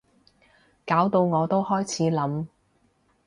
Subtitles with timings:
[0.83, 2.47] 搞到我都開始諗